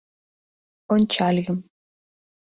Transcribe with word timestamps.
—Ончальым... 0.93 1.59